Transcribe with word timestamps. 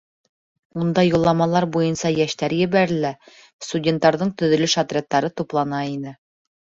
Унда 0.83 1.01
юлламалар 1.07 1.67
буйынса 1.75 2.11
йәштәр 2.17 2.55
ебәрелә, 2.61 3.11
студенттарҙың 3.67 4.33
төҙөлөш 4.43 4.77
отрядтары 4.85 5.35
туплана 5.43 5.85
ине. 5.95 6.17